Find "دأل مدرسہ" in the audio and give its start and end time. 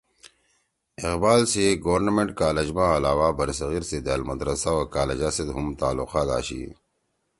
4.05-4.71